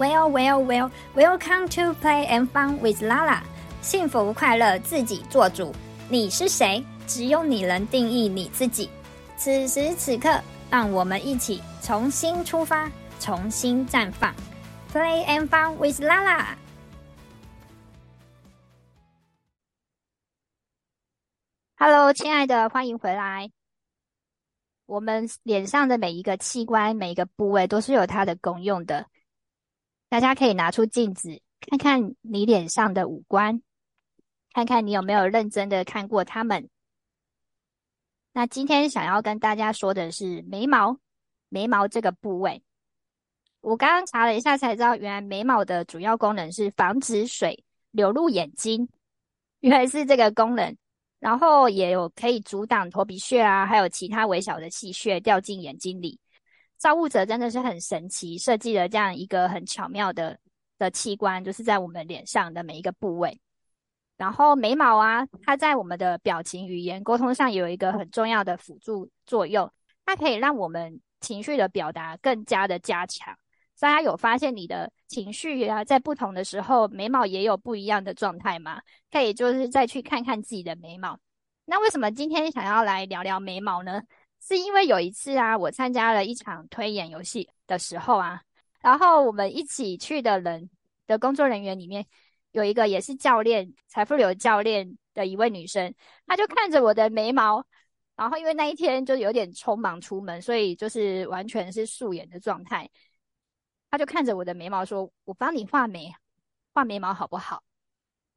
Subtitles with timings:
[0.00, 3.42] Well, well, well, welcome to Play and Fun with Lala。
[3.82, 5.74] 幸福快乐自己做主。
[6.08, 6.82] 你是谁？
[7.06, 8.88] 只有你能定义你自己。
[9.36, 10.40] 此时此刻，
[10.70, 14.34] 让我们一起重新出发，重新绽放。
[14.90, 16.46] Play and Fun with Lala。
[21.76, 23.50] Hello，亲爱的，欢迎回来。
[24.86, 29.04] 我们脸上的每一个器官、每一个部位都是有它的功用的。
[30.10, 33.62] 大家可以拿出镜子，看看你脸上的五官，
[34.52, 36.68] 看看你有没有认真的看过他们。
[38.32, 40.98] 那今天想要跟大家说的是眉毛，
[41.48, 42.60] 眉毛这个部位，
[43.60, 48.88] 我刚刚查了一下才知道，原来眉毛的主要功能是防止水流入眼睛，
[49.60, 50.76] 原来是这个功能。
[51.20, 56.18] 然后也有可以阻挡头皮屑啊，还有其他微小的细屑掉进眼睛里。
[56.80, 60.38] 造物者真的是很神奇，设计了这样一个很巧妙的
[60.78, 63.38] 的器官，就是在我们脸上的每一个部位。
[64.16, 69.70] 然后眉毛啊，它在我们的表情、语言、沟通上有一个很重要的辅助作用，
[70.06, 73.36] 它可以让我们情绪的表达更加的加强。
[73.78, 78.80] 大家有发现你的情绪啊，在不同的时候，眉毛也有不一样的状态吗？
[79.10, 81.18] 可以就是再去看看自己的眉毛。
[81.66, 84.02] 那为什么今天想要来聊聊眉毛呢？
[84.40, 88.42] 是因为有一次啊，我参加了一场推演游戏的时候啊，
[88.80, 90.70] 然后我们一起去的人
[91.06, 92.06] 的工作人员里面
[92.52, 95.94] 有一个也是教练，财富流教练的一位女生，
[96.26, 97.64] 她就看着我的眉毛，
[98.16, 102.90] 然后因为那一天就有点匆忙出门，所以就是完全是素颜的状态，
[103.90, 106.10] 她就看着我的眉毛说：“我帮你画眉，
[106.72, 107.62] 画眉毛好不好？”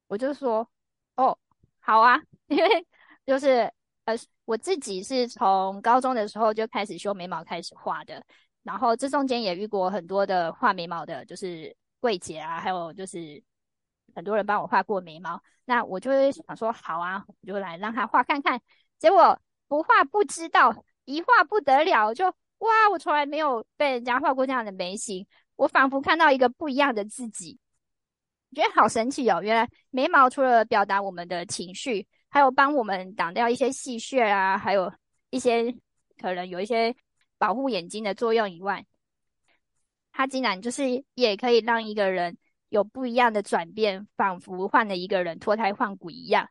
[0.08, 0.70] 我就说
[1.16, 1.40] ：“哦，
[1.80, 2.86] 好啊，因为
[3.26, 3.72] 就是。”
[4.06, 8.22] 呃，我自己是从高中的时候就开始修眉毛开始画的，
[8.62, 13.42] 然后这中间也遇过很多的画眉毛的，就是柜姐啊，还有就是
[14.14, 15.42] 很多人帮我画过眉毛。
[15.64, 18.60] 那我就会想说，好啊，我就来让他画看看。
[19.00, 19.39] 结果
[19.70, 25.26] 不画不知道，一画不得了，就哇，我从来没有被人家画过这样的眉形，
[25.56, 27.58] 我仿佛看到一个不一样的自己，
[28.54, 29.42] 觉得好神奇哦！
[29.42, 32.06] 原来眉毛除了表达我们的情绪。
[32.33, 34.92] 还有帮我们挡掉一些细屑啊，还有
[35.30, 35.71] 一些
[36.20, 36.95] 可能有一些
[37.38, 38.83] 保护眼睛的作用以外，
[40.11, 42.36] 它竟然就是也可以让一个人
[42.70, 46.49] 有不一样的转变，仿佛换了一个人，脱胎换骨一样。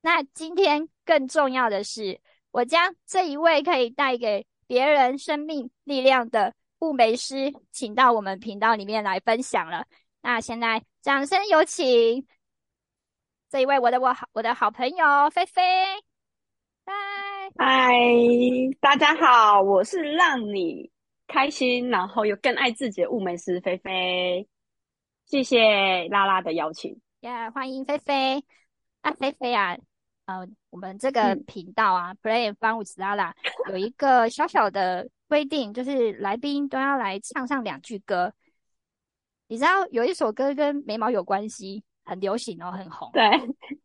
[0.00, 2.20] 那今天更重要的是，
[2.50, 9.86] 我将这一位可以带给别人生命力量的雾眉师，请到我们频道里面来分享了。
[10.22, 12.26] 那现在掌声有请。
[13.50, 15.60] 这一位我的我好我的好朋友菲菲，
[16.86, 16.94] 嗨
[17.56, 17.92] 嗨，
[18.80, 20.88] 大家好，我是让你
[21.26, 24.48] 开心，然后又更爱自己的雾眉师菲菲，
[25.26, 28.44] 谢谢拉拉的邀请，耶，yeah, 欢迎菲菲。
[29.00, 29.76] 啊，菲菲啊，
[30.26, 33.32] 呃，我们这个频道啊，嗯，Play and Fun with Lala
[33.68, 38.32] 有一个小小的规定，就是来宾都要来唱上两句歌。
[39.48, 41.82] 你知道有一首歌跟眉毛有关系？
[42.10, 43.08] 很流行哦，很红。
[43.12, 43.22] 对，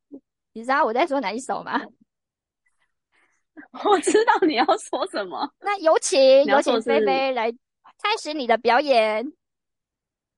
[0.53, 1.79] 你知道我在说哪一首吗？
[3.85, 5.47] 我知道你要说什么。
[5.61, 9.31] 那有请，有请菲菲来开始你的表演。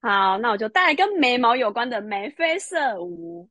[0.02, 3.50] 好，那我就带来跟眉毛有关的眉飞色舞。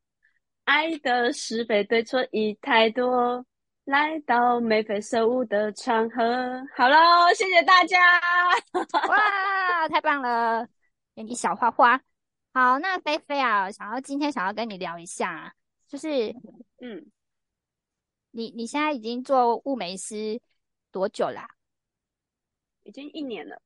[0.65, 3.43] 爱的是非对错已太多，
[3.87, 6.63] 来到眉飞色舞的场合。
[6.77, 8.21] 好喽，谢谢大家。
[9.09, 10.69] 哇，太棒了！
[11.15, 11.99] 给你小花花。
[12.56, 15.55] 好，那菲菲啊，想要今天想要跟你聊一下，
[15.87, 16.31] 就是，
[16.81, 17.05] 嗯，
[18.31, 20.41] 你你现在已经做雾眉师
[20.91, 21.47] 多久啦？
[22.84, 23.61] 已经一年了，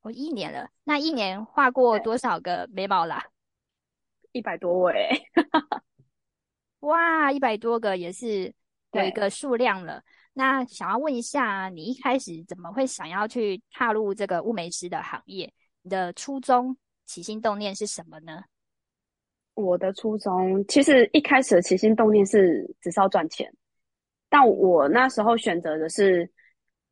[0.00, 0.68] 哦，一年了。
[0.82, 3.24] 那一年画过多少个眉毛啦？
[4.32, 5.08] 一百多位。
[6.80, 8.52] 哇，一百多个也是
[8.90, 10.02] 有一个数量了。
[10.32, 15.54] 那想要问一下，你一开始怎么会想要去踏入这个雾眉师的行业？
[15.82, 16.76] 你的初衷？
[17.06, 18.44] 起心动念是什么呢？
[19.54, 23.52] 我的初衷其实一开始的起心动念是只是要赚钱，
[24.30, 26.30] 但我那时候选择的是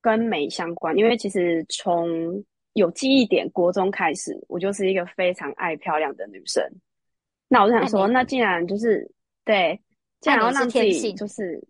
[0.03, 6.63] 跟美相关，因为其实从有记忆点国中开始，我就是一个非常爱漂亮的女生。
[7.49, 9.11] 那我就想说，那既然就是
[9.45, 9.81] 对，
[10.21, 11.67] 既然要让自己就是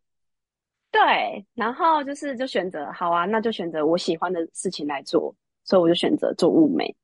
[0.91, 5.35] 对，然后就是就选择好啊，那就选择我喜欢的事情来做，
[5.65, 6.95] 所以我就选择做雾眉。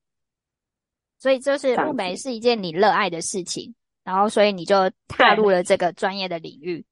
[1.18, 3.74] 所以就是雾眉是一件你热爱的事情，
[4.04, 6.84] 然后所以你就踏入了这个专业的领域。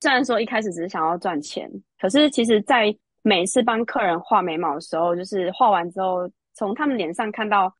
[0.00, 7.72] 虽然说一开始只是想要赚钱，可是其实，在每次帮客人画眉毛的时候，就是画完之后，从他们脸上看到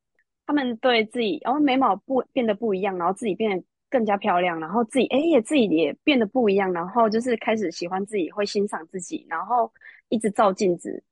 [0.47, 9.71] 他们对自己，然后眉毛不变得不一样，然后自己变得更加漂亮，然后自己哎也自己也变得不一样，然后就是开始喜欢自己，会欣赏自己，然后
[10.09, 11.03] 一直照镜子。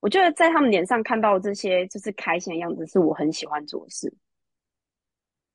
[0.00, 4.12] 我觉得在他们脸上看到这些就是开心的样子，是我很喜欢做的事。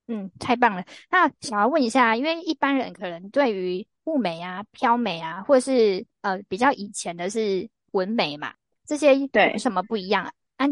[0.08, 0.84] 嗯，太棒了。
[1.10, 8.54] 那想要问一下，因为一般人可能对于物美啊、飘美啊，或者是呃比较以前的是纹眉嘛，
[8.86, 10.30] 这些有什么不一样啊？
[10.58, 10.66] 啊，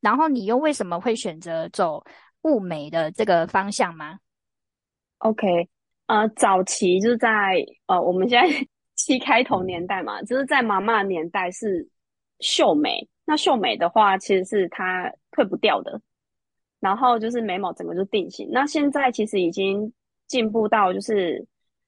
[0.00, 2.04] 然后你又为什么会选择走
[2.42, 4.18] 物美的这个方向吗
[5.18, 5.68] ？OK，
[6.06, 8.66] 呃，早期就是在呃我们现在
[8.96, 11.88] 七开头年代嘛，就是在妈妈年代是
[12.40, 13.08] 秀眉。
[13.30, 16.00] 那秀眉的话，其实是它退不掉的，
[16.80, 18.48] 然后就是眉毛整个就定型。
[18.50, 19.92] 那现在其实已经
[20.26, 21.46] 进步到就是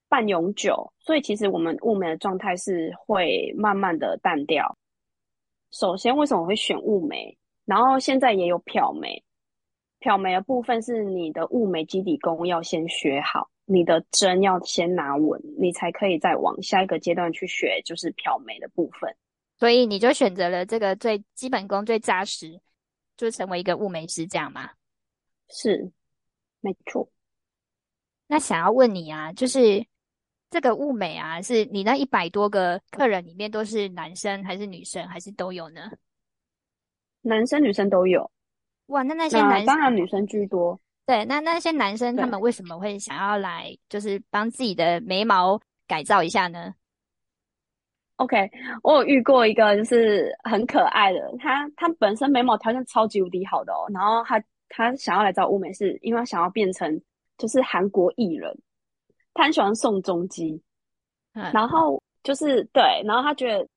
[0.08, 4.78] 半永久，所以其实我们雾眉的状态是会慢慢的淡掉。
[5.72, 7.36] 首先，为什么会选雾眉？
[7.64, 9.20] 然后现在也有漂眉，
[9.98, 19.12] 漂眉的部分是你的雾眉基底功要先学好，你的针要先拿稳，你才可以再往下一个阶段去学，就是漂眉的部分。
[19.62, 22.60] 所以你就选择了这个最基本功最扎实，
[23.16, 24.68] 就成为一个物美师，这样吗？
[25.50, 25.92] 是，
[26.60, 27.08] 没错。
[28.26, 29.86] 那想要问你啊，就是
[30.50, 35.92] 这个物美啊，是你那一百多个客人里面都是男生还是女生，还是都有呢？
[37.20, 38.28] 男生女生都有。
[38.86, 40.80] 哇，那那些男生当然女生居多。
[41.06, 46.74] 对，那那些男生他们为什么会想要来，就是帮自己的眉毛改造一下呢
[48.22, 48.50] ？OK，
[48.82, 57.00] 我有遇过一个就是很可爱的，他他本身眉毛条件超级无敌好的哦，然后他他想要来找雾眉，是因为他想要变成
[57.36, 58.56] 就是韩国艺人，
[59.34, 60.62] 他很喜欢宋仲基，
[61.34, 63.68] 嗯，然后就是对，然后他觉得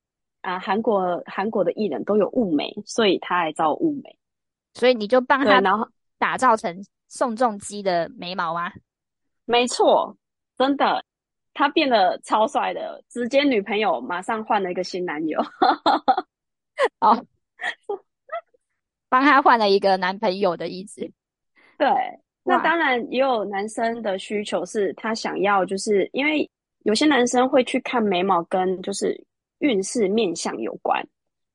[0.41, 4.15] 啊韩国韩国的艺人都有雾眉，所以他来找雾眉，
[4.75, 5.87] 所以你就帮他然后
[6.19, 8.71] 打造成宋仲基的眉毛啊？
[9.45, 10.15] 没错，
[10.57, 11.03] 真的。
[11.55, 15.39] 他变得超帅的，直接女朋友马上换了一个新男友，
[16.99, 17.25] 哦，
[19.07, 21.09] 帮他换了一个男朋友的意思。
[21.77, 21.87] 对，
[22.43, 26.47] 那当然也有男生的需求，是他想要，就是因为
[26.83, 29.25] 有些男生会去看眉毛跟就是
[29.59, 31.01] 运势面相有关，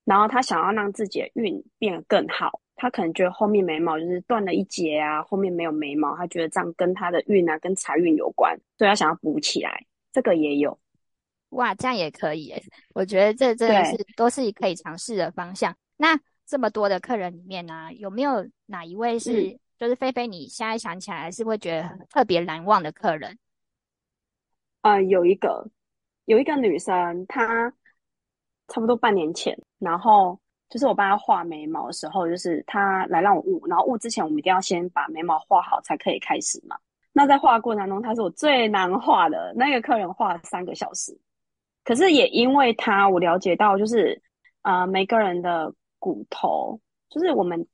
[0.07, 9.79] 然后他想要让自己的运变得更好，他可能觉得后面眉毛就是断了一截啊，后面没有眉毛，他觉得这样跟他的运啊跟财运有关，所以他想要补起来。
[10.13, 10.79] 这个也有，
[11.51, 12.63] 哇，这样也可以诶，
[12.95, 15.77] 我觉得这真的是都是可以尝试的方向。
[15.97, 23.39] 那这么多的客人里面呢、啊，有没有哪一位是、嗯、就是菲菲你现在想起来是会觉得特别难忘的客人？
[24.83, 25.69] 呃，有一个
[26.25, 27.73] 有一个女生，她
[28.69, 36.79] 差不多半年前，然后就是我帮她画眉毛的时候，就是她来让我雾，然后雾之前我们一定要先把眉毛画好才可以开始嘛。
[37.13, 41.19] 那在画过程中，他是我最难画的那个客人，画了三个小时。
[41.83, 44.21] 可是也因为他，我了解到，就是
[44.63, 47.67] 呃，每个人的骨头，就是我们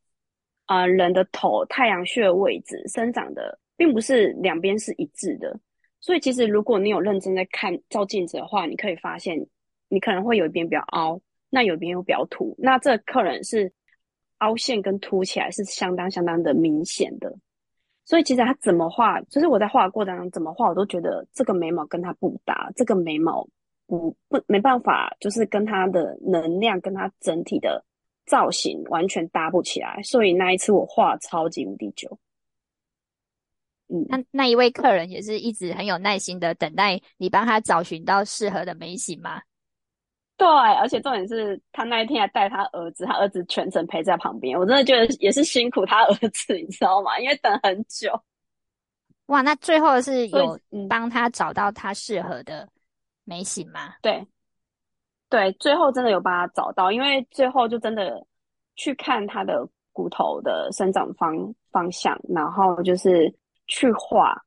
[0.66, 5.58] 呃人的头太阳穴位置生长的，并不是两边是一致的。
[6.00, 9.46] 所以其实如果你有认真在看照镜子的话，你可以发现，
[9.88, 12.54] 你可能会有一边比较凹，那有一边又比较凸。
[12.58, 13.72] 那这客人是
[14.38, 17.36] 凹陷跟凸起来是相当相当的明显的。
[18.06, 23.46] 所以其实他怎么画，就是我在画的过程当中怎么画，我都觉得这个眉毛跟他不搭，这个眉毛
[23.86, 27.84] 不不没办法，就是跟他的能量跟他整体的
[28.24, 30.00] 造型完全搭不起来。
[30.04, 32.16] 所以那一次我画超级无敌久。
[33.88, 39.42] 嗯，那那一位客人也是一直很有耐心的等待你帮他找寻到适合的眉型吗？
[40.36, 44.58] 对，而且重点是他那一天还带他儿子，他儿子全程陪在旁边。
[44.58, 47.18] 我真的觉得也是辛苦他儿子，你知道吗？
[47.18, 48.12] 因为等很久。
[49.26, 52.68] 哇，那最后是有帮他找到他适合的
[53.24, 53.94] 眉型吗？
[54.02, 54.26] 对，
[55.30, 58.24] 对，最后真的有帮他找到，因为最后就真的
[58.76, 61.34] 去看他的骨头的生长方
[61.72, 63.34] 方向，然后就是
[63.66, 64.40] 去画，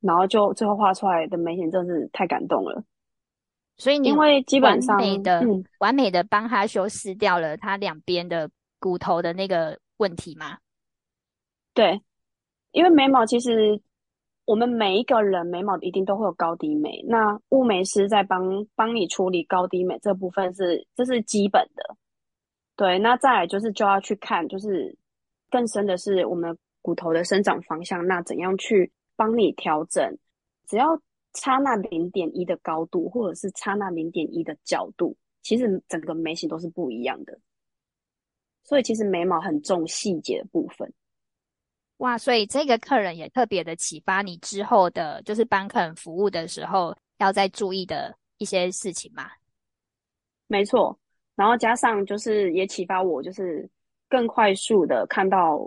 [0.00, 2.82] 然后就最后画出来的眉型真的是太感动了。
[3.80, 10.58] 所以你因为基本上完美的、嗯、完美的帮他修饰掉了他两边的骨头的那个问题吗？
[11.72, 11.98] 对，
[12.72, 13.80] 因为眉毛其实
[14.44, 21.96] 我们每一个人眉毛一定都会有高低眉，那雾眉师在帮帮你处理高低眉这部分是这是基本的。
[22.76, 24.94] 对，那再来就是就要去看，就是
[25.50, 30.18] 更深的是我们骨头的生长方向，那怎样去帮你调整？
[30.68, 31.00] 只要。
[31.32, 37.38] 差那零点一的高度，或者是差那零点一的角度，其实整个眉形都是不一样的。
[38.62, 40.92] 所以其实眉毛很重细节的部分。
[41.98, 49.30] 哇，所以这个客人也特别的启发你之后的，就是帮客人服务的时候要再注意的一些事情嘛。
[50.46, 50.98] 没错，
[51.36, 53.68] 然后加上就是也启发我，就是
[54.08, 55.58] 更快速的看到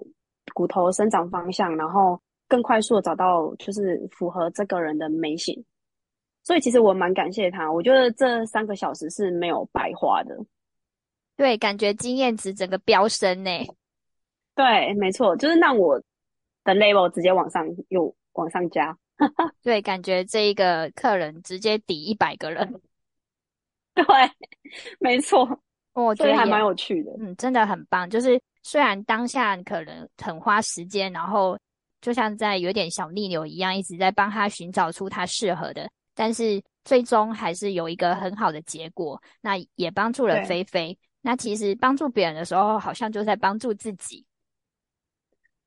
[0.54, 2.20] 骨头生长方向，然后
[2.54, 5.66] 更快速的找到就是符合这个人的眉型。
[6.44, 10.38] 所以其实我蛮感谢他，我觉得这三个小时是没有白花的。
[11.36, 13.50] 对，感觉经验值整个飙升呢。
[14.54, 16.00] 对，没错，就是让我。
[16.66, 18.98] 的 level 直接往上又往上加，
[19.62, 22.66] 对，感觉这一个客人直接抵一百个人，
[23.94, 24.06] 对，
[24.98, 25.46] 没错，
[25.92, 28.10] 我觉得还蛮有趣的，嗯，真的很棒。
[28.10, 31.60] 就是虽然当下可能很花时间，然后
[32.04, 39.20] 就像在有点小逆流一样，一直在帮他寻找出他适合的，但是最终还是有一个很好的结果。
[39.40, 40.98] 那也帮助了菲菲。
[41.22, 44.26] 那其实帮助别人的时候，好像就在帮助自己。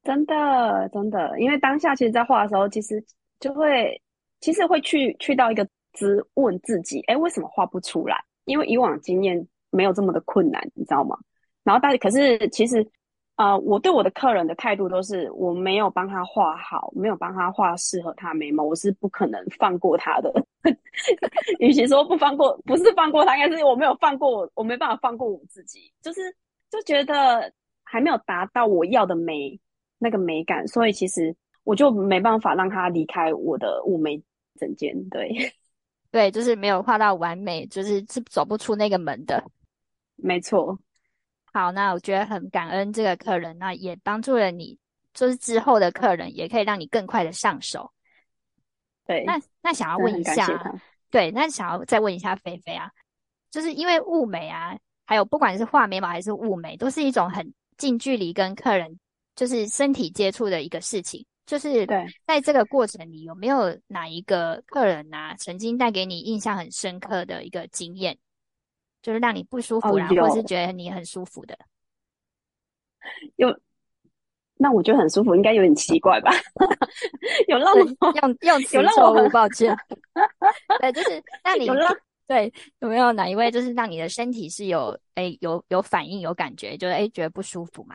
[0.04, 3.02] 真的，真的，因为当下其实，在画的时候，其实
[3.40, 3.98] 就会，
[4.40, 8.22] 其实会去去到一个质问自己，哎，为什么画不出来？
[8.44, 11.16] 因为以往经验没有这么的困难，你知道吗？
[11.64, 12.86] 然后，但是可是其实，
[13.36, 20.32] 呃，我对我的客人的态度都是，我没有帮他画好，没有帮他画适合他眉毛，我是不可能放过他的。
[21.60, 26.20] 与其说不放过，不是放过他，应该是我没有放过我，我没办法放过我自己，就是
[26.70, 27.52] 就觉得
[27.84, 29.58] 还没有达到我要的美。
[29.98, 34.22] 那个美感，所以其实我就没办法让他离开我的雾眉
[34.60, 34.94] 整间。
[35.08, 35.34] 对，
[36.12, 39.42] 对，就是没有画到完美，就是是走不出那个门的。
[40.16, 40.78] 没错。
[41.56, 44.78] 好，那我觉得很感恩这个客人，那也帮助了你，
[45.14, 47.90] 就是之后的客人也可以让你更快的上手。
[49.06, 50.46] 对，那那想要问一下，
[51.10, 52.90] 对，那想要再问一下菲菲啊，
[53.50, 58.98] 就是因为雾眉啊，还有不管是画眉毛还是雾眉，都是一种很近距离跟客人。
[59.34, 68.16] 就是身体接触的一个事情，就是对，在这个过程里有没有哪一个客人啊，曾经带给你印象很深刻的一个经验，
[69.06, 71.56] 就是让你不舒服，然后或是觉得你很舒服的？
[73.36, 73.56] 有，
[74.56, 76.32] 那我觉得很舒服，应该有点奇怪吧？
[77.46, 79.72] 有让我用用词错误，抱歉。
[80.82, 81.96] 对，就是那 你有让
[82.26, 87.94] 对有没有哪一位，就是让你的身体是有哎有有反应、有感觉，就是哎觉得不舒服嘛？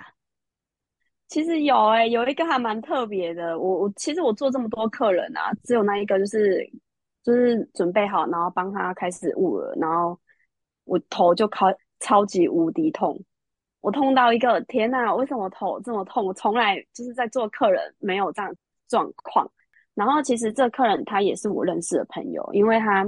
[1.27, 3.59] 其实有哎、欸，有一个还蛮特别的。
[3.59, 6.65] 我我其实我做这么多客人啊，只有那一个就是
[7.21, 10.17] 就是准备好，然后帮他开始捂了，然后
[10.91, 13.17] 我头就超超级无敌痛，
[13.79, 16.25] 我痛到一个天呐，为什么头这么痛？
[16.25, 18.53] 我从来就是在做客人没有这样
[18.89, 19.49] 状况。
[19.93, 23.05] 然后其实这客人他也是我认识的朋友，因为他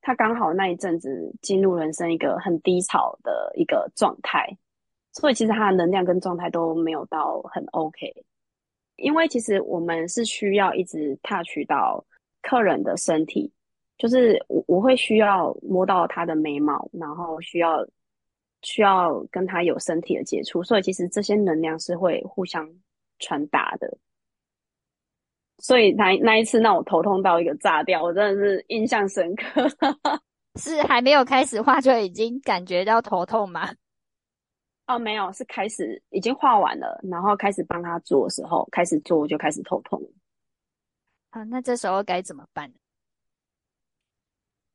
[0.00, 4.56] 他刚好那一阵子进入人生一个很低潮的一个状态。
[5.12, 8.10] 所以其实他的能量跟状态都没有到很 OK，
[8.96, 12.02] 因为其实我们是需要一直 touch 到
[12.40, 13.52] 客人的身体，
[13.98, 17.86] 就是我我会需要摸到他的眉毛，然后需要
[18.62, 22.68] 需要跟他有身体的接触，所以其实这些能量是会互相
[23.18, 23.96] 传达的。
[25.58, 29.66] 所以那那一次让我头痛到一个炸掉，我真的是印象深刻。
[30.60, 33.74] 是还没有开始画就已经感觉到头痛吗？
[34.86, 40.00] 哦，没有，是开始已经画完了，然后开始帮他做的时候，开始做就开始头痛。
[41.30, 42.72] 啊，那这时候该怎么办？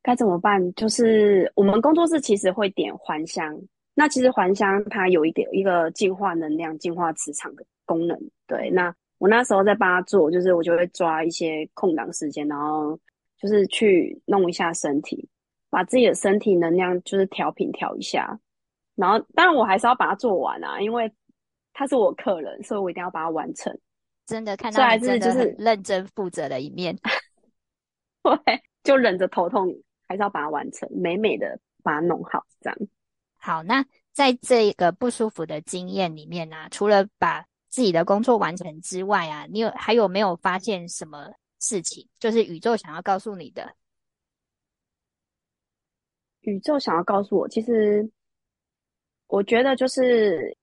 [0.02, 0.72] 该怎么办？
[0.74, 3.56] 就是我们工作室其实会点还香，
[3.94, 8.18] 那其实还香它有一点一个净化能量、净化磁场的功能。
[8.46, 12.98] 对，那我那时候在帮他做，就是我就会抓一些空档时间，然后
[13.38, 15.28] 就是去弄一下身体，
[15.70, 18.38] 把自己的身体能量就是调频调一下。
[18.96, 21.10] 然后，当然我还是要把它做完啊，因为
[21.72, 23.72] 他是我客人，所以我一定要把它完成。
[24.26, 26.96] 真的看到你真的很认真负责的一面，
[28.22, 29.74] 对，就忍着头痛，
[30.12, 32.78] 还是要把它完成，美美的把它弄好，这样。
[33.38, 42.06] 好，那在这个不舒服的经验里面呢、啊，除了把自己的工作完成之外啊，你有还有没有发现什么事情？
[42.18, 43.74] 就是宇宙想要告诉你的？
[46.42, 48.10] 宇宙想要告诉我，其实。
[49.28, 50.54] 我觉得就是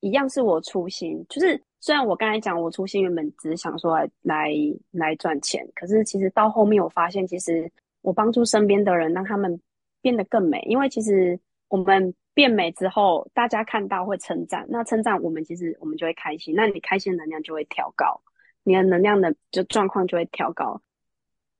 [0.00, 4.50] 一样是我初心，就是虽然我刚才讲我初心原本只是想说来来
[4.90, 7.72] 来赚钱，可是其实到后面我发现，其实
[8.08, 9.60] 我帮助身边的人，让他们
[10.00, 10.62] 变得更美。
[10.62, 11.38] 因为其实
[11.68, 16.54] 我们变美之后，大家看到会称赞，那称赞我们，其实我们就会开心。
[16.54, 18.22] 那你开心能量就会调高，
[18.62, 20.80] 你的能量的就状况就会调高。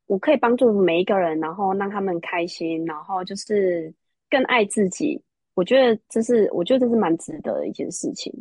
[0.06, 3.92] 我可以帮助每一个人，然后让他们开心，然后就是
[4.30, 5.22] 更爱自己。
[5.52, 8.32] 我觉得这是，我觉得这是蛮值得的一件事情。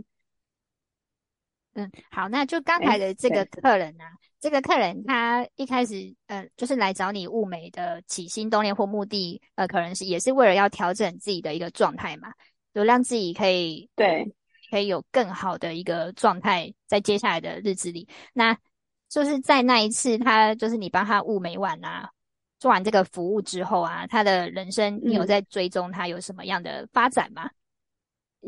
[1.78, 12.34] 嗯，好，那就刚才的这个客人啊，这个客人他一开始呃，就是来找你物美的起心动念或目的，呃，可能是也是为了要调整自己的一个状态嘛，
[12.74, 14.28] 就让自己可以对，
[14.72, 18.58] 可以有更好的一个状态，在接下来的日子里，那
[19.08, 22.10] 就是在那一次他就是你帮他物美完啊，
[22.58, 27.46] 做完这个服务之后啊，他的人生你有在追踪他有什么样的发展吗？
[27.46, 27.52] 嗯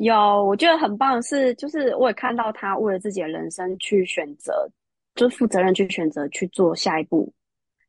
[0.01, 0.15] 有，
[0.45, 4.69] 我觉得很棒是，就是我也看到他为了自己的人生去选择，
[5.13, 7.31] 就是负责任去选择去做下一步，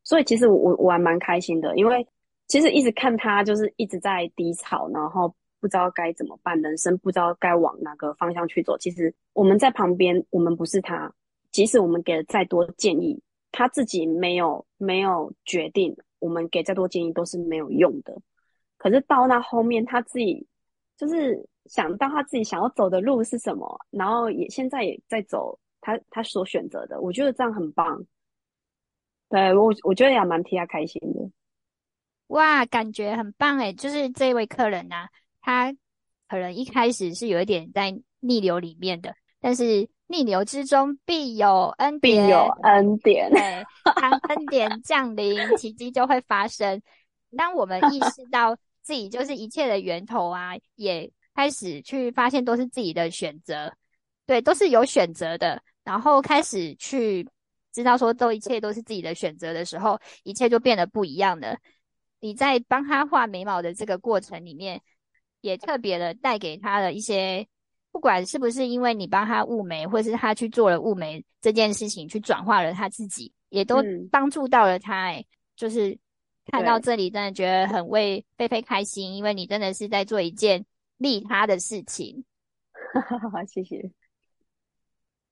[0.03, 2.05] 所以其实我我还蛮开心的，因为
[2.47, 8.77] 其实一直看他就是一直在低潮，然后不知道该怎么办，人生不知道该往哪个方向去走。
[8.77, 11.09] 其实我们在旁边，我们不是他，
[11.49, 13.21] 即使我们给了再多建议，
[13.53, 18.13] 他自己没有没有决定，我们给再多建议都是没有用的。
[18.77, 20.45] 可是到那后面，他自己
[21.01, 21.43] 就是。
[21.67, 28.03] 想到他自己想要走的路是什么，然后也现在也在走他他所选择的，我觉得这样很棒。
[29.29, 31.29] 对，我我觉得也蛮替他开心的。
[32.27, 35.07] 哇，感觉很棒诶，就是这位客人啊，
[35.39, 35.71] 他
[36.27, 43.29] 可能一开始是有一点在逆流里面的，但是逆流之中必有恩典，必有恩典。
[43.29, 43.63] 对，
[43.95, 46.81] 当恩典降临， 奇迹就会发生。
[47.37, 51.11] 当我们意识到自己就是一切的源头啊，也。
[51.33, 53.73] 开始去发现都是自己的选择，
[54.25, 55.63] 对，都是有选择的。
[55.81, 57.25] 然后开始去
[57.71, 61.57] 知道说，都一切都是自己的选择的时候，一切就变得不一样了。
[62.19, 64.81] 你在帮他画眉毛的这个过程里面，
[65.39, 67.47] 也特别的带给他的一些，
[67.93, 74.93] 不管是不是因为你帮他雾眉，或是他去做了雾眉这件事情，去转化了他自己，也都帮助到了他。
[74.93, 75.97] 哎、嗯，就是
[76.45, 80.65] 看到这里，真的觉得很为菲菲开心，因为你真的是在做一件。
[80.97, 82.23] 利他的事情，
[83.51, 83.89] 谢谢。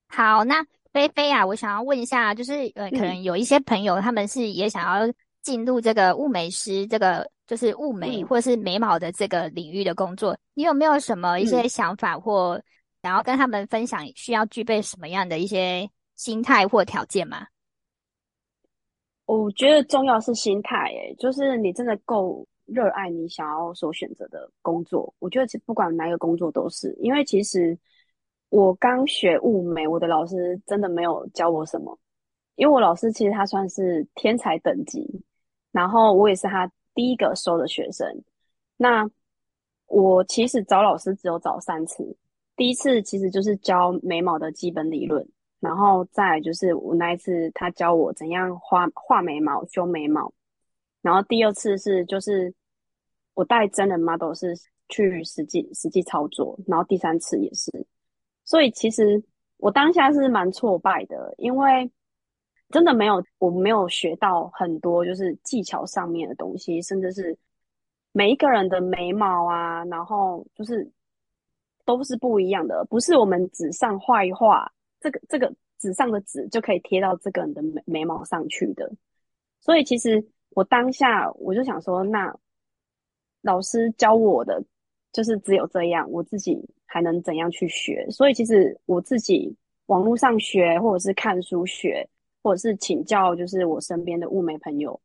[0.07, 12.59] 好，那菲菲啊，我想要问一下，就是呃，可能有一些朋友他们是也想要进入这个物美师，这个就是物美或是眉毛的这个领域的工作，嗯、你有没有什么一些想法或
[13.03, 14.03] 想要跟他们分享？
[14.15, 17.45] 需要具备什么样的一些心态或条件吗？
[19.37, 22.47] 我觉得重要是心态，诶，就是你真的够。
[22.71, 27.75] 热爱你想要所选择的工作，我觉得不管哪一个工作都是，因为其实
[28.49, 31.97] 我刚学雾眉，我的老师真的没有教我什么，
[32.57, 35.03] 因为我老师其实他算是天才等级，
[35.71, 38.07] 然后我也是他第一个收的学生。
[38.77, 39.09] 那
[39.87, 42.15] 我其实找老师只有找三次，
[42.55, 45.27] 第一次其实就是教眉毛的基本理论，
[45.59, 50.31] 然后再就是我那一次他教我怎样画画眉毛、修眉毛，
[51.01, 52.53] 然后第二次是就是。
[53.35, 54.53] 我带真人 model 是
[54.89, 57.71] 去实际实际操作，然后第三次也是，
[58.43, 59.23] 所以其实
[59.55, 61.89] 我当下是蛮挫败的，因为
[62.69, 67.37] 真的没有我没有学到很多就是技巧上面的东西，甚至是
[68.11, 70.91] 每一个人的眉毛啊，然后就是
[71.85, 74.69] 都是不一样的，不是我们纸上画一画，
[74.99, 78.91] 这个这个纸上的纸就可以贴到这个人的眉眉毛上去的，
[79.59, 82.33] 所以其实我当下我就想说那。
[83.41, 84.61] 老师教我的
[85.13, 88.05] 就是只有这样，我自己还能怎样去学？
[88.11, 92.05] 所以其实我自己网络上学，或者是看书学，
[92.43, 94.99] 或者是请教，就是我身边的雾眉朋友，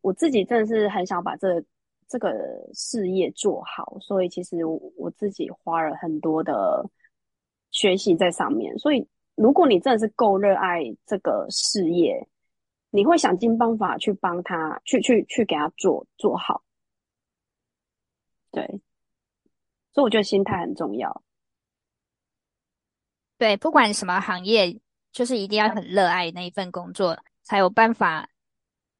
[0.00, 1.62] 我自己真的是很想把这
[2.08, 2.32] 这个
[2.72, 3.98] 事业做好。
[4.00, 6.88] 所以其实我我自己花了很多的
[7.70, 8.78] 学习在上面。
[8.78, 9.06] 所以
[9.38, 12.28] 如果你真的是够热爱这个事业，
[12.90, 16.62] 你会想尽办法去帮他，去去去给他做做好。
[18.50, 18.66] 对，
[19.92, 21.22] 所以我觉得心态很重要。
[23.36, 24.80] 对，不管什么行业，
[25.12, 28.28] 就是一定要很热爱那一份工作，才有办法，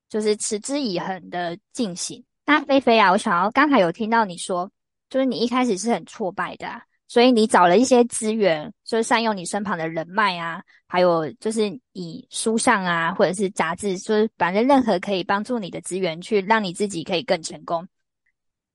[0.09, 2.24] 就是持之以恒的进行。
[2.46, 4.70] 那菲菲啊，我想要刚才有听到你说，
[5.11, 17.88] 就是你一开始是很挫败的啊，所以你找了一些资源，就是善用你身旁的人脉啊，还有就是以书上啊，或者是杂志，就是反正任何可以帮助你的资源，去让你自己可以更成功。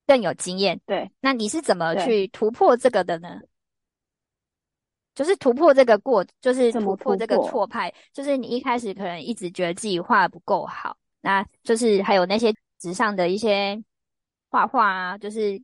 [0.05, 1.09] 更有经验，对。
[1.21, 3.39] 那你是怎么去突破这个的呢？
[5.15, 13.81] 就是突破这个过，就是突破这个挫败，就是你一开始可能一直觉得自己画不够好，那就是还有那些纸上的一些
[14.49, 15.61] 画画啊，就是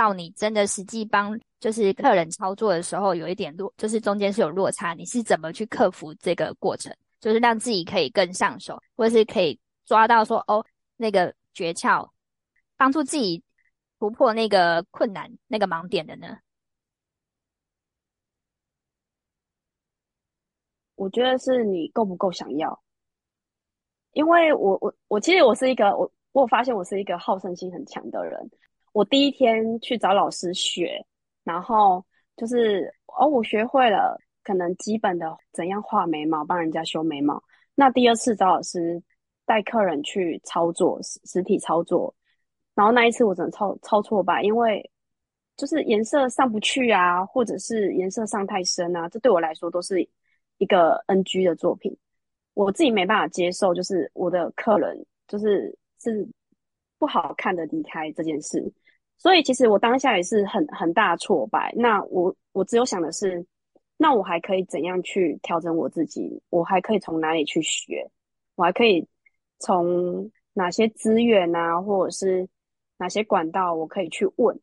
[0.00, 4.94] 到你真的实际帮就是客人操作的时候，有一点落，就是中间是有落差。
[4.94, 6.96] 你是怎么去克服这个过程？
[7.20, 10.64] 就是让自己可以更上手，或是可以抓到说哦
[10.96, 12.08] 那个诀窍，
[12.78, 13.42] 帮助自己。
[14.00, 16.38] 突破那个困难、那个盲点的呢？
[20.94, 22.82] 我觉得是你够不够想要。
[24.12, 28.50] 因为我我我其实我是一个我我发现我是一个好胜心很强的人。
[28.92, 31.04] 我第一天去找老师学，
[31.44, 32.04] 然后
[32.36, 37.42] 就是哦，我学会了可能基本的怎样画眉毛，帮人家修眉毛。
[37.74, 39.02] 那第二次找老师
[39.46, 42.14] 带客人去操作实实体操作，
[42.74, 44.90] 然后那一次我只能超超挫败，因为
[45.56, 50.06] 就是颜色上不去啊，或者是颜色上太深啊，这对我来说都是
[50.58, 51.96] 一个 NG 的作品。
[52.54, 56.28] 我自己没办法接受，就是我的客人就是是
[56.98, 58.70] 不好看的离开这件事，
[59.20, 61.72] 所以其实我当下也是很很大挫败。
[61.76, 63.46] 那我我只有想的是，
[63.96, 66.42] 那我还可以怎样去调整我自己？
[66.48, 68.10] 我还可以从哪里去学？
[68.56, 69.06] 我还可以
[69.58, 72.48] 从哪些资源啊，或者是
[72.96, 74.58] 哪些管道我可以去问？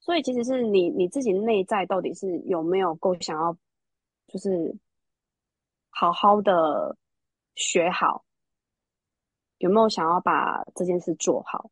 [0.00, 3.56] 所以其实是你你自己内在到底是有没有够想要，
[4.26, 4.74] 就是
[5.90, 6.96] 好好的。
[7.54, 8.24] 学好，
[9.58, 11.70] 有没有想要把这件事做好？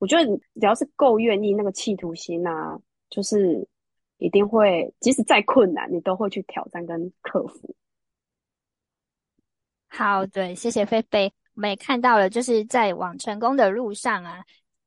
[0.00, 2.76] 我觉得只要是够愿意，那个企图心啊，
[3.08, 3.64] 就是
[4.16, 7.76] 一定会，即使再困难，你都会去挑战跟克服。
[9.86, 11.32] 好，对，谢谢菲菲。
[11.54, 14.42] 我们也看到了，就是在往成功的路上啊，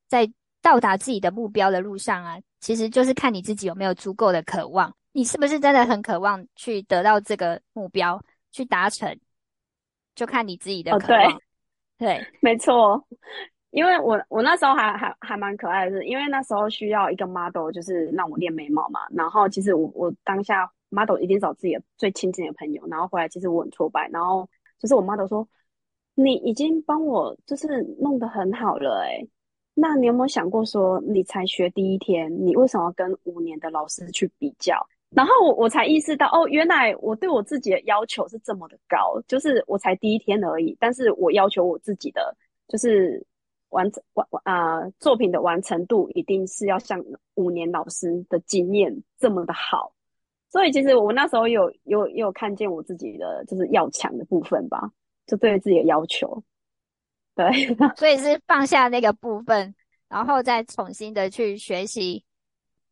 [0.08, 0.30] 在
[0.62, 8.20] 到达自己的目标的路上啊，其实就是看你自己有没有足够的渴望，你是不是真的很渴望去得到这个目标，
[8.52, 9.16] 去达成。
[10.16, 11.34] 就看你自己的渴望。
[11.34, 11.40] 哦、
[11.98, 13.06] 对，对， 没错。
[13.74, 19.00] 因为我我那时候还还还蛮可爱的是，因为那时候需要一个 model，就是让我练眉毛嘛。
[19.12, 22.84] 然后其实我我当下 model 一定找自己的最亲近的朋友。
[22.88, 24.08] 然后回来其实我很挫败。
[24.14, 24.48] 然后
[24.80, 25.48] 就是我 model 说
[26.14, 29.28] ：“你已经帮我就是弄得很好了，诶，
[29.74, 34.76] 那你有没有想过说，你才学第一天，你为什么跟五年的老师去比较？”
[35.10, 42.36] 然后我我才意识到，哦，原来我对我自己的要求是这么的高，就是我才第一天而已，但是我要求我自己的
[42.68, 43.24] 就是
[43.74, 47.04] 完成完啊、呃、作品的完成度一定是要像
[47.36, 49.94] 五年老师的经验这么的好，
[50.50, 54.92] 所以其实我那时候有有有看见我自己的就是要强的部分吧，
[55.28, 56.42] 就对自己的要求，
[57.36, 57.52] 对，
[57.98, 59.76] 所以是放下那个部分，
[60.08, 62.24] 然后再重新的去学习，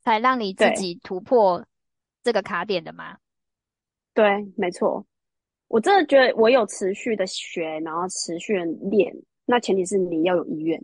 [0.04, 1.65] 才让你自己突破。
[2.24, 3.17] 这个卡点的吗？
[4.13, 5.04] 对，没错。
[5.67, 9.12] 我真的觉得我有持续的学，然后持续的练。
[9.52, 10.82] 那前提是你要有意愿，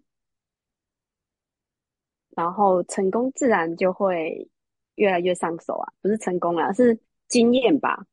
[2.36, 4.48] 然后成功自然就会
[4.96, 5.94] 越来越上手啊！
[6.02, 7.00] 不是成功啦，是
[7.30, 8.06] 经验吧？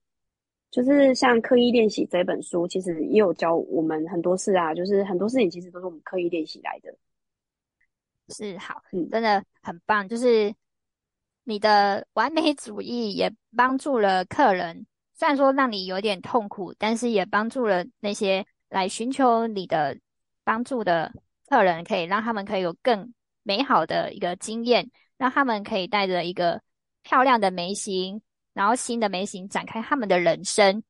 [0.71, 4.73] 就是像刻意练习这本书，其实也有教我们很多事啊。
[4.73, 6.97] 就是很多事情其实都是我们刻意练习来的。
[8.29, 10.55] 是好，嗯，真的很棒，就是。
[11.47, 19.95] 你的完美主义也帮助了客人，虽然说让你有点痛苦，但是也帮助了那些来寻求你的
[20.45, 21.13] 帮助的
[21.49, 26.61] 客人，可以让他们可以有更美好的一个经验，让他们可以带着一个
[27.03, 30.83] 漂亮的眉形，然后新的眉形展开他们的人生。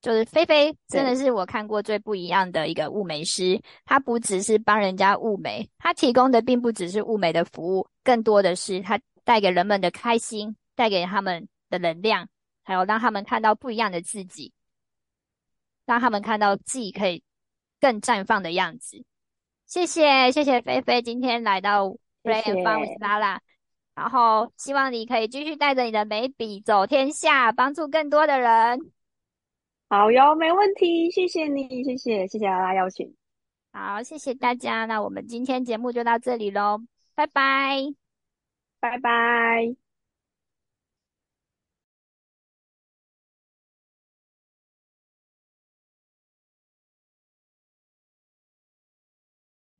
[0.00, 8.98] 就是菲菲真的是我看过最不一样的一个雾眉师，他不只是帮人家雾眉，他提供的并不只是雾眉的服务，更多的是他。
[9.26, 12.28] 带给人们的开心，带给他们的能量，
[12.62, 14.52] 还有让他们看到不一样的自己，
[15.86, 17.22] 让他们看到自己可以
[17.84, 19.04] 更绽放的样子。
[19.66, 21.88] 谢谢，谢谢菲菲今天来到
[22.22, 23.40] Play and Fun with Lala，
[23.94, 28.90] 然后希望你可以继续带着你的眉笔走天下，帮助更多的人。
[29.90, 33.14] 好哟，没问题，谢谢你，谢谢，谢谢拉拉邀请。
[33.70, 36.80] 好，谢谢大家，那我们今天节目就到这里喽，
[37.14, 37.82] 拜拜。
[38.80, 39.83] 拜拜。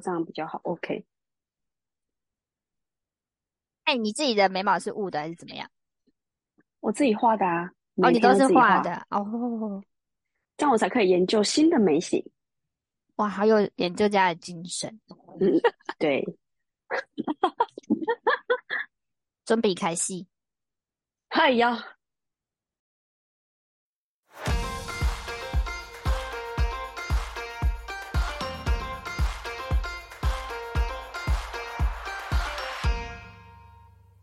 [0.04, 1.06] 这样比较好，OK。
[3.84, 5.70] 哎，你自己的眉毛是雾的还是怎么样？
[6.80, 7.70] 我自己画的啊。
[7.96, 9.82] 哦，你都是画的哦。
[10.58, 12.22] 这样我才可以研究新的眉形。
[13.16, 15.00] 哇，好有研究家的精神。
[15.40, 15.58] 嗯，
[15.98, 16.22] 对。
[19.46, 20.26] 准备开始。
[21.30, 21.82] 嗨呀！